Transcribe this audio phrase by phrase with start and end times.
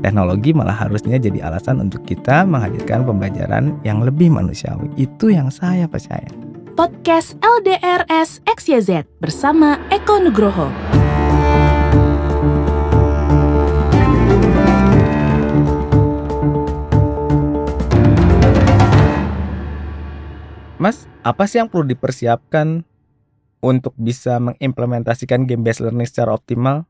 [0.00, 4.88] teknologi malah harusnya jadi alasan untuk kita menghadirkan pembelajaran yang lebih manusiawi.
[4.96, 6.28] Itu yang saya percaya.
[6.74, 10.72] Podcast LDRS XYZ bersama Eko Nugroho.
[20.80, 22.88] Mas, apa sih yang perlu dipersiapkan
[23.60, 26.88] untuk bisa mengimplementasikan game based learning secara optimal?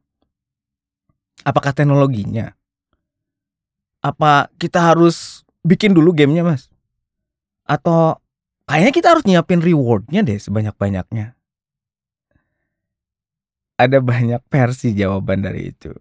[1.42, 2.59] Apakah teknologinya?
[4.00, 6.72] Apa kita harus bikin dulu gamenya, Mas?
[7.68, 8.16] Atau
[8.64, 11.36] kayaknya kita harus nyiapin rewardnya deh sebanyak-banyaknya.
[13.80, 15.92] Ada banyak versi jawaban dari itu.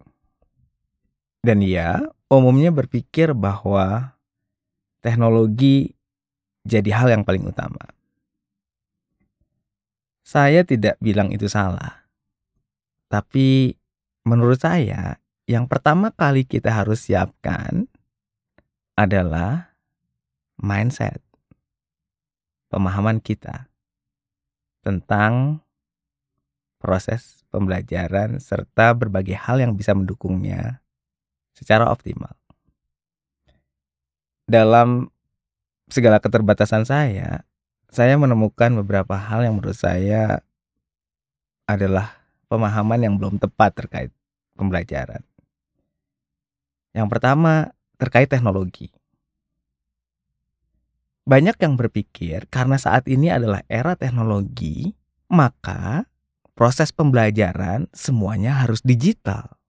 [1.39, 4.15] Dan ya, umumnya berpikir bahwa
[4.99, 5.95] teknologi
[6.67, 7.79] jadi hal yang paling utama.
[10.27, 12.05] Saya tidak bilang itu salah.
[13.09, 13.73] Tapi
[14.27, 15.17] menurut saya
[15.49, 17.89] yang pertama kali kita harus siapkan
[18.93, 19.73] adalah
[20.61, 21.25] mindset.
[22.69, 23.65] Pemahaman kita
[24.85, 25.65] tentang
[26.77, 30.85] proses pembelajaran serta berbagai hal yang bisa mendukungnya
[31.57, 32.37] secara optimal.
[34.45, 35.09] Dalam
[35.89, 37.41] segala keterbatasan saya,
[37.89, 40.45] saya menemukan beberapa hal yang menurut saya
[41.65, 44.13] adalah pemahaman yang belum tepat terkait
[44.53, 45.25] pembelajaran.
[46.93, 48.89] Yang pertama, terkait teknologi.
[51.29, 54.97] Banyak yang berpikir karena saat ini adalah era teknologi,
[55.29, 56.09] maka
[56.57, 59.59] proses pembelajaran semuanya harus digital.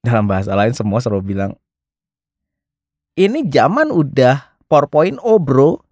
[0.00, 1.52] Dalam bahasa lain semua selalu bilang,
[3.18, 5.82] ini zaman udah 4.0 bro.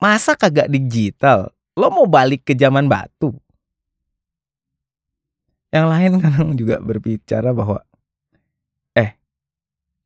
[0.00, 1.52] Masa kagak digital?
[1.76, 3.36] Lo mau balik ke zaman batu?
[5.70, 7.82] Yang lain kadang juga berbicara bahwa
[8.98, 9.14] eh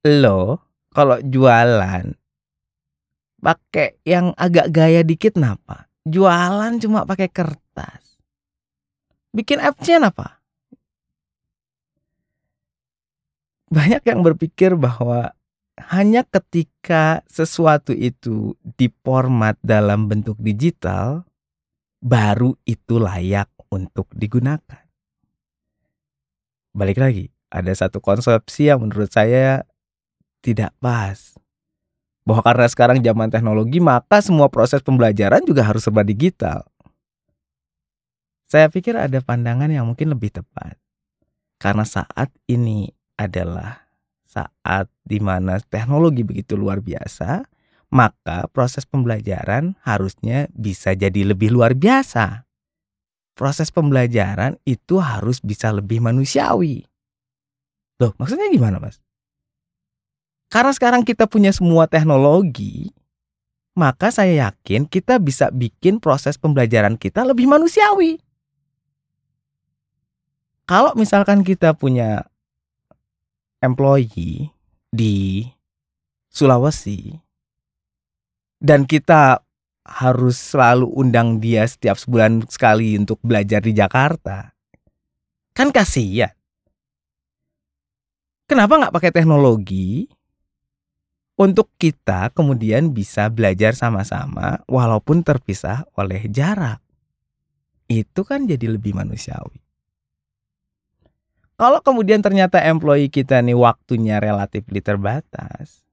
[0.04, 0.60] lo
[0.92, 2.12] kalau jualan
[3.40, 5.88] pakai yang agak gaya dikit napa?
[6.04, 8.20] Jualan cuma pakai kertas.
[9.32, 10.40] Bikin apps-nya apa?
[13.72, 15.34] Banyak yang berpikir bahwa
[15.90, 21.26] hanya ketika sesuatu itu diformat dalam bentuk digital
[21.98, 24.83] baru itu layak untuk digunakan
[26.74, 29.62] balik lagi, ada satu konsepsi yang menurut saya
[30.42, 31.38] tidak pas.
[32.26, 36.66] Bahwa karena sekarang zaman teknologi, maka semua proses pembelajaran juga harus serba digital.
[38.50, 40.76] Saya pikir ada pandangan yang mungkin lebih tepat.
[41.62, 43.88] Karena saat ini adalah
[44.26, 47.46] saat di mana teknologi begitu luar biasa,
[47.94, 52.44] maka proses pembelajaran harusnya bisa jadi lebih luar biasa
[53.34, 56.86] proses pembelajaran itu harus bisa lebih manusiawi.
[57.98, 58.98] Loh, maksudnya gimana, Mas?
[60.50, 62.94] Karena sekarang kita punya semua teknologi,
[63.74, 68.22] maka saya yakin kita bisa bikin proses pembelajaran kita lebih manusiawi.
[70.64, 72.24] Kalau misalkan kita punya
[73.60, 74.48] employee
[74.88, 75.44] di
[76.32, 77.14] Sulawesi
[78.64, 79.43] dan kita
[79.84, 84.56] harus selalu undang dia setiap sebulan sekali untuk belajar di Jakarta.
[85.52, 86.32] Kan kasihan.
[88.44, 90.04] Kenapa nggak pakai teknologi
[91.36, 96.80] untuk kita kemudian bisa belajar sama-sama walaupun terpisah oleh jarak?
[97.88, 99.60] Itu kan jadi lebih manusiawi.
[101.54, 105.86] Kalau kemudian ternyata employee kita nih waktunya relatif terbatas,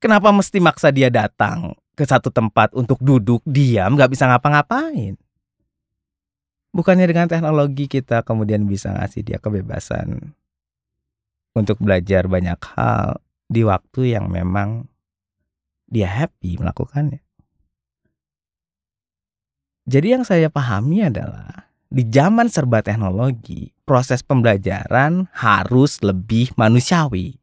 [0.00, 5.18] kenapa mesti maksa dia datang ke satu tempat untuk duduk diam nggak bisa ngapa-ngapain.
[6.70, 10.34] Bukannya dengan teknologi kita kemudian bisa ngasih dia kebebasan
[11.58, 13.18] untuk belajar banyak hal
[13.50, 14.86] di waktu yang memang
[15.90, 17.18] dia happy melakukannya.
[19.90, 27.34] Jadi yang saya pahami adalah di zaman serba teknologi, proses pembelajaran harus lebih manusiawi.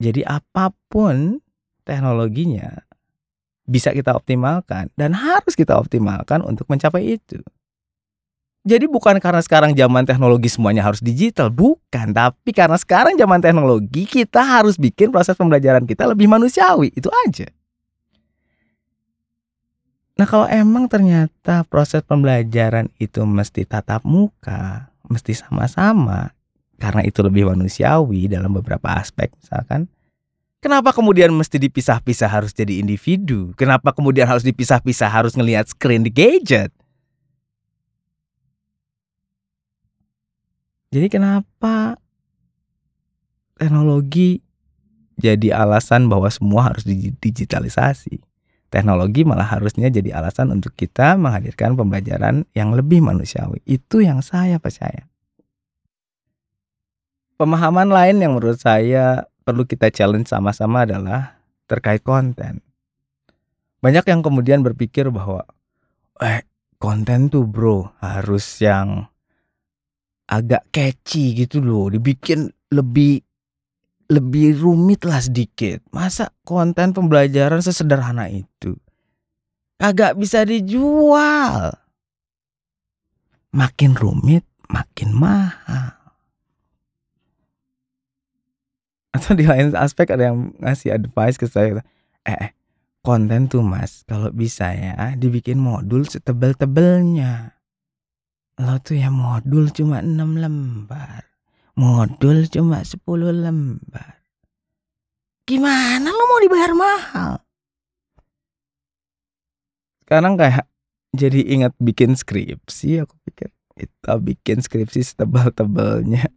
[0.00, 1.41] Jadi apa pun
[1.82, 2.82] teknologinya
[3.66, 7.38] bisa kita optimalkan dan harus kita optimalkan untuk mencapai itu.
[8.62, 14.06] Jadi bukan karena sekarang zaman teknologi semuanya harus digital, bukan, tapi karena sekarang zaman teknologi
[14.06, 17.50] kita harus bikin proses pembelajaran kita lebih manusiawi, itu aja.
[20.14, 26.30] Nah, kalau emang ternyata proses pembelajaran itu mesti tatap muka, mesti sama-sama,
[26.78, 29.90] karena itu lebih manusiawi dalam beberapa aspek misalkan,
[30.62, 33.50] Kenapa kemudian mesti dipisah-pisah harus jadi individu?
[33.58, 36.70] Kenapa kemudian harus dipisah-pisah harus ngelihat screen di gadget?
[40.94, 41.98] Jadi kenapa
[43.58, 44.38] teknologi
[45.18, 46.86] jadi alasan bahwa semua harus
[47.18, 48.22] digitalisasi?
[48.70, 53.58] Teknologi malah harusnya jadi alasan untuk kita menghadirkan pembelajaran yang lebih manusiawi.
[53.66, 55.10] Itu yang saya percaya.
[57.34, 62.62] Pemahaman lain yang menurut saya perlu kita challenge sama-sama adalah terkait konten.
[63.82, 65.42] Banyak yang kemudian berpikir bahwa
[66.22, 66.46] eh
[66.78, 69.10] konten tuh bro harus yang
[70.30, 73.20] agak catchy gitu loh, dibikin lebih
[74.12, 75.82] lebih rumit lah sedikit.
[75.90, 78.76] Masa konten pembelajaran sesederhana itu?
[79.80, 81.74] Kagak bisa dijual.
[83.52, 86.01] Makin rumit, makin mahal.
[89.14, 91.84] Atau di lain aspek ada yang ngasih advice ke saya,
[92.24, 92.50] eh, eh
[93.04, 97.58] konten tuh mas, kalau bisa ya dibikin modul setebel-tebelnya.
[98.62, 101.32] Lo tuh ya modul cuma 6 lembar
[101.76, 104.20] modul cuma 10 lembar.
[105.48, 107.32] Gimana lo mau dibayar mahal?
[110.04, 110.68] Sekarang kayak
[111.16, 116.28] jadi ingat bikin skripsi aku pikir kita bikin skripsi setebal-tebalnya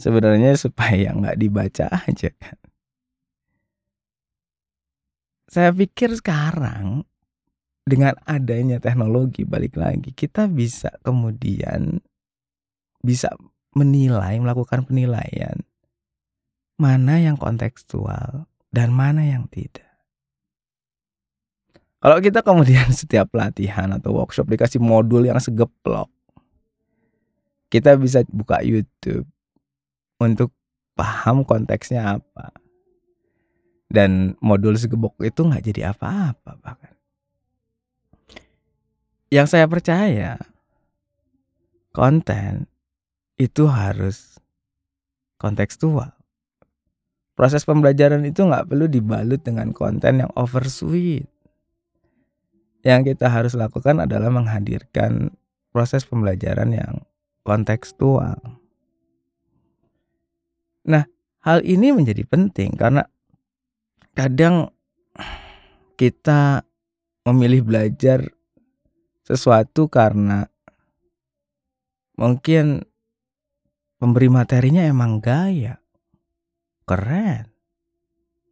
[0.00, 2.58] sebenarnya supaya nggak dibaca aja kan
[5.50, 7.06] saya pikir sekarang
[7.84, 12.00] dengan adanya teknologi balik lagi kita bisa kemudian
[13.04, 13.30] bisa
[13.76, 15.60] menilai melakukan penilaian
[16.74, 19.86] mana yang kontekstual dan mana yang tidak.
[22.02, 26.10] Kalau kita kemudian setiap pelatihan atau workshop dikasih modul yang segeplok,
[27.70, 29.26] kita bisa buka YouTube
[30.18, 30.54] untuk
[30.94, 32.54] paham konteksnya apa.
[33.88, 36.94] Dan modul segebok itu nggak jadi apa-apa bahkan
[39.34, 40.38] yang saya percaya
[41.90, 42.70] konten
[43.34, 44.38] itu harus
[45.42, 46.14] kontekstual.
[47.34, 51.26] Proses pembelajaran itu nggak perlu dibalut dengan konten yang oversweet.
[52.86, 55.34] Yang kita harus lakukan adalah menghadirkan
[55.74, 57.02] proses pembelajaran yang
[57.42, 58.38] kontekstual.
[60.84, 61.04] Nah,
[61.44, 63.04] hal ini menjadi penting karena
[64.12, 64.68] kadang
[65.96, 66.62] kita
[67.24, 68.28] memilih belajar
[69.24, 70.44] sesuatu karena
[72.20, 72.84] mungkin
[73.96, 75.80] pemberi materinya emang gaya,
[76.84, 77.48] keren,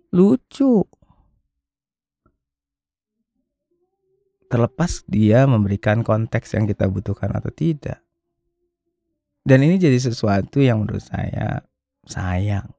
[0.09, 0.89] lucu.
[4.49, 8.05] Terlepas dia memberikan konteks yang kita butuhkan atau tidak.
[9.41, 11.65] Dan ini jadi sesuatu yang menurut saya
[12.07, 12.71] sayang.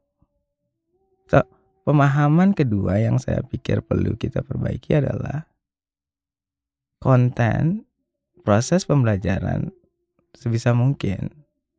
[1.31, 1.43] So,
[1.87, 5.47] pemahaman kedua yang saya pikir perlu kita perbaiki adalah
[6.99, 7.87] konten
[8.43, 9.71] proses pembelajaran
[10.35, 11.31] sebisa mungkin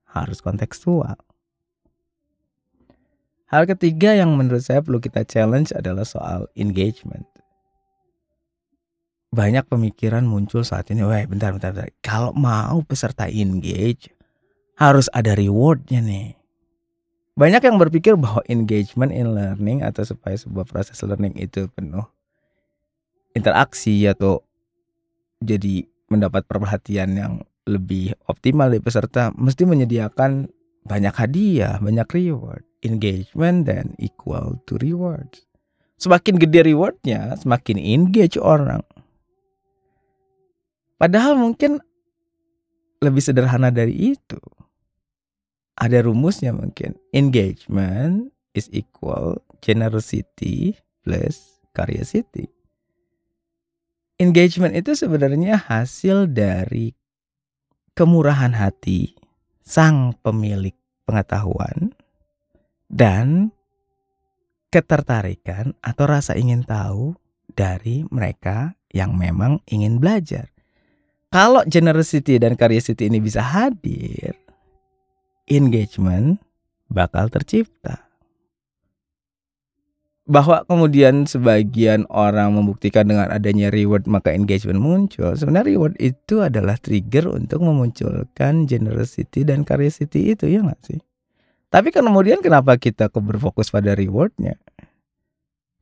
[0.08, 1.16] harus kontekstual.
[3.50, 7.28] Hal ketiga yang menurut saya perlu kita challenge adalah soal engagement.
[9.34, 11.90] Banyak pemikiran muncul saat ini, wah bentar, bentar, bentar.
[12.02, 14.10] Kalau mau peserta engage,
[14.78, 16.38] harus ada rewardnya nih.
[17.34, 22.06] Banyak yang berpikir bahwa engagement in learning atau supaya sebuah proses learning itu penuh
[23.34, 24.46] interaksi atau
[25.42, 27.34] jadi mendapat perhatian yang
[27.66, 30.46] lebih optimal dari peserta mesti menyediakan
[30.86, 35.42] banyak hadiah, banyak reward, engagement dan equal to rewards.
[35.98, 38.84] Semakin gede rewardnya, semakin engage orang.
[41.00, 41.80] Padahal mungkin
[43.00, 44.38] lebih sederhana dari itu.
[45.74, 46.94] Ada rumusnya mungkin.
[47.10, 52.54] Engagement is equal generosity plus curiosity
[54.18, 56.94] engagement itu sebenarnya hasil dari
[57.94, 59.14] kemurahan hati
[59.64, 60.74] sang pemilik
[61.06, 61.94] pengetahuan
[62.90, 63.50] dan
[64.70, 67.14] ketertarikan atau rasa ingin tahu
[67.54, 70.50] dari mereka yang memang ingin belajar.
[71.30, 74.38] Kalau generosity dan curiosity ini bisa hadir,
[75.48, 76.40] engagement
[76.88, 78.04] bakal tercipta.
[80.24, 85.36] Bahwa kemudian sebagian orang membuktikan dengan adanya reward maka engagement muncul.
[85.36, 91.00] Sebenarnya reward itu adalah trigger untuk memunculkan generosity dan curiosity itu ya nggak sih?
[91.68, 94.56] Tapi kemudian kenapa kita berfokus pada rewardnya?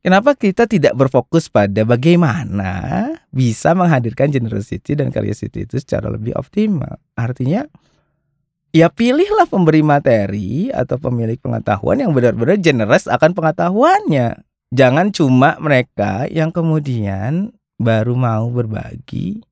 [0.03, 6.99] Kenapa kita tidak berfokus pada bagaimana bisa menghadirkan generosity dan curiosity itu secara lebih optimal?
[7.15, 7.63] Artinya
[8.73, 14.41] ya pilihlah pemberi materi atau pemilik pengetahuan yang benar-benar generous akan pengetahuannya.
[14.73, 19.45] Jangan cuma mereka yang kemudian baru mau berbagi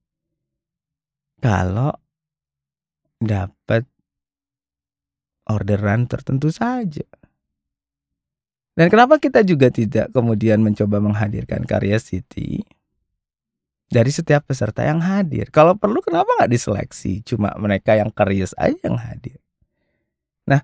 [1.38, 1.94] kalau
[3.22, 3.86] dapat
[5.46, 7.06] orderan tertentu saja.
[8.74, 12.66] Dan kenapa kita juga tidak kemudian mencoba menghadirkan karya City
[13.92, 15.52] dari setiap peserta yang hadir?
[15.52, 17.22] Kalau perlu kenapa nggak diseleksi?
[17.28, 19.38] Cuma mereka yang karius aja yang hadir.
[20.48, 20.64] Nah,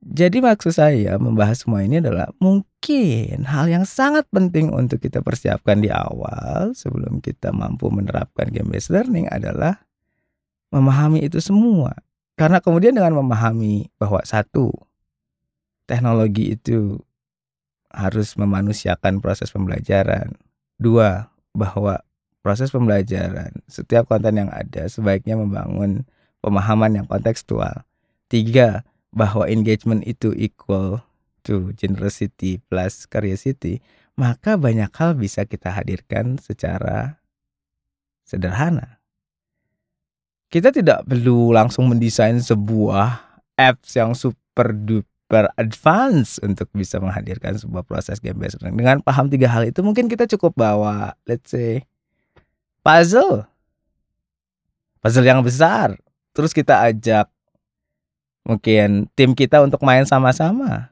[0.00, 5.84] jadi maksud saya membahas semua ini adalah mungkin hal yang sangat penting untuk kita persiapkan
[5.84, 9.84] di awal sebelum kita mampu menerapkan game based learning adalah
[10.72, 11.92] memahami itu semua.
[12.38, 14.72] Karena kemudian dengan memahami bahwa satu
[15.84, 16.96] teknologi itu
[17.92, 20.36] harus memanusiakan proses pembelajaran.
[20.78, 21.26] Dua,
[21.56, 21.98] bahwa
[22.40, 26.06] proses pembelajaran setiap konten yang ada sebaiknya membangun
[26.40, 27.82] pemahaman yang kontekstual.
[28.28, 31.00] Tiga, bahwa engagement itu equal
[31.42, 33.80] to generosity plus curiosity,
[34.14, 37.18] maka banyak hal bisa kita hadirkan secara
[38.28, 39.00] sederhana.
[40.48, 43.20] Kita tidak perlu langsung mendesain sebuah
[43.56, 48.80] apps yang super duper beradvance untuk bisa menghadirkan sebuah proses game based learning.
[48.80, 51.84] Dengan paham tiga hal itu mungkin kita cukup bawa let's say
[52.88, 53.44] puzzle.
[55.04, 56.00] Puzzle yang besar.
[56.32, 57.28] Terus kita ajak
[58.48, 60.88] mungkin tim kita untuk main sama-sama.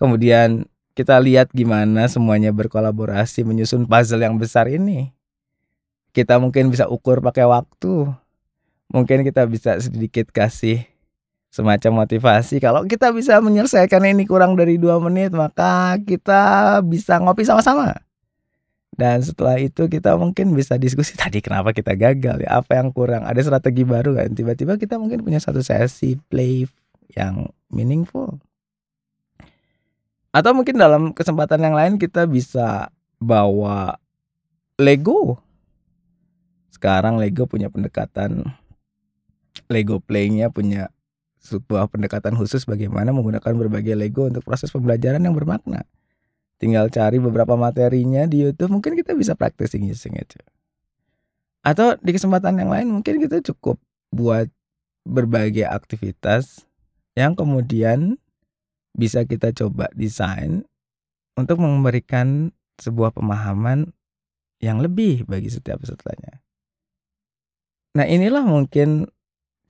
[0.00, 0.64] Kemudian
[0.96, 5.12] kita lihat gimana semuanya berkolaborasi menyusun puzzle yang besar ini.
[6.16, 8.08] Kita mungkin bisa ukur pakai waktu.
[8.88, 10.88] Mungkin kita bisa sedikit kasih
[11.52, 12.64] semacam motivasi.
[12.64, 18.07] Kalau kita bisa menyelesaikan ini kurang dari dua menit, maka kita bisa ngopi sama-sama.
[18.94, 23.24] Dan setelah itu kita mungkin bisa diskusi tadi kenapa kita gagal ya, apa yang kurang,
[23.26, 24.32] ada strategi baru kan.
[24.32, 26.66] Tiba-tiba kita mungkin punya satu sesi play
[27.12, 28.40] yang meaningful.
[30.28, 33.96] Atau mungkin dalam kesempatan yang lain kita bisa bawa
[34.78, 35.40] Lego.
[36.70, 38.54] Sekarang Lego punya pendekatan
[39.66, 40.94] Lego playnya punya
[41.42, 45.82] sebuah pendekatan khusus bagaimana menggunakan berbagai Lego untuk proses pembelajaran yang bermakna.
[46.58, 50.38] Tinggal cari beberapa materinya di YouTube, mungkin kita bisa practicing using itu.
[51.62, 53.78] Atau di kesempatan yang lain mungkin kita cukup
[54.10, 54.50] buat
[55.06, 56.66] berbagai aktivitas
[57.14, 58.18] yang kemudian
[58.98, 60.66] bisa kita coba desain
[61.38, 62.50] untuk memberikan
[62.82, 63.94] sebuah pemahaman
[64.58, 66.42] yang lebih bagi setiap pesertanya.
[67.94, 69.06] Nah inilah mungkin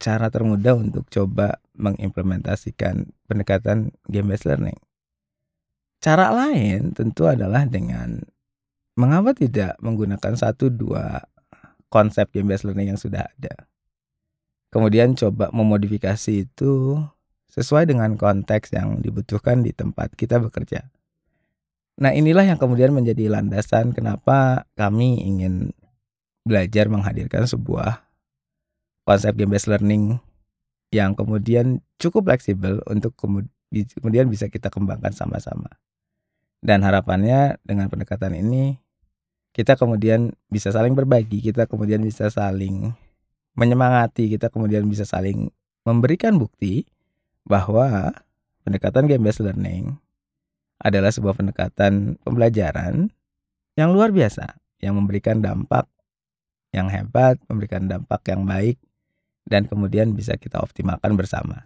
[0.01, 4.77] cara termudah untuk coba mengimplementasikan pendekatan game based learning.
[5.99, 8.23] Cara lain tentu adalah dengan
[8.95, 11.27] mengapa tidak menggunakan satu dua
[11.91, 13.67] konsep game based learning yang sudah ada.
[14.69, 17.03] Kemudian coba memodifikasi itu
[17.51, 20.87] sesuai dengan konteks yang dibutuhkan di tempat kita bekerja.
[21.99, 25.75] Nah, inilah yang kemudian menjadi landasan kenapa kami ingin
[26.47, 28.07] belajar menghadirkan sebuah
[29.03, 30.23] konsep game based learning
[30.95, 35.69] yang kemudian cukup fleksibel untuk kemudian bisa kita kembangkan sama-sama.
[36.59, 38.79] Dan harapannya dengan pendekatan ini
[39.55, 42.95] kita kemudian bisa saling berbagi, kita kemudian bisa saling
[43.59, 45.51] menyemangati, kita kemudian bisa saling
[45.83, 46.87] memberikan bukti
[47.43, 48.15] bahwa
[48.63, 49.99] pendekatan game based learning
[50.79, 53.11] adalah sebuah pendekatan pembelajaran
[53.75, 55.91] yang luar biasa yang memberikan dampak
[56.71, 58.79] yang hebat, memberikan dampak yang baik
[59.49, 61.65] dan kemudian bisa kita optimalkan bersama.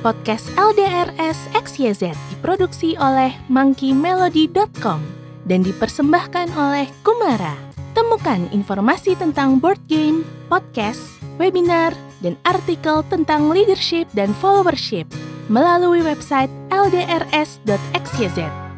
[0.00, 5.00] Podcast LDRS XYZ diproduksi oleh monkeymelody.com
[5.44, 7.52] dan dipersembahkan oleh Kumara.
[7.92, 11.04] Temukan informasi tentang board game, podcast,
[11.36, 11.92] webinar,
[12.24, 15.04] dan artikel tentang leadership dan followership
[15.52, 18.69] melalui website ldrs.xyz.